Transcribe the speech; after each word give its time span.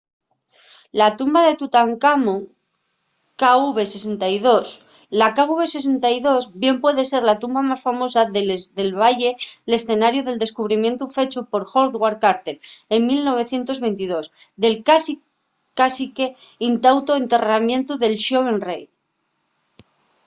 la 0.99 1.07
tumba 1.19 1.41
de 1.47 1.53
tutancamón 1.61 2.41
kv62. 3.41 4.45
la 5.19 5.27
kv62 5.37 6.25
bien 6.63 6.75
puede 6.83 7.03
ser 7.11 7.21
la 7.29 7.39
tumba 7.41 7.61
más 7.69 7.81
famosa 7.87 8.21
de 8.35 8.41
les 8.49 8.63
del 8.77 8.91
valle 9.03 9.29
l’escenariu 9.69 10.21
del 10.25 10.41
descubrimientu 10.45 11.03
fechu 11.15 11.39
por 11.51 11.61
howard 11.73 12.17
carter 12.25 12.57
en 12.95 12.99
1922 13.09 14.25
del 14.63 14.75
cásique 15.79 16.25
intactu 16.69 17.11
enterramientu 17.23 17.93
del 18.03 18.15
xoven 18.25 18.57
rei 18.69 18.83